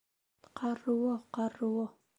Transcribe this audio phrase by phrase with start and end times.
[0.61, 1.89] Ҡарруо, ҡарруо!